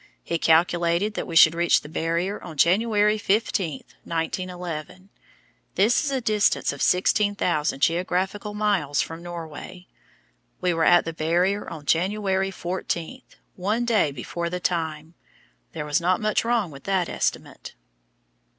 [0.23, 5.09] He calculated that we should reach the Barrier on January 15, 1911;
[5.75, 9.85] this is a distance of 16,000 geographical miles from Norway.
[10.59, 13.21] We were at the Barrier on January 14,
[13.55, 15.13] one day before the time.
[15.73, 17.75] There was not much wrong with that estimate.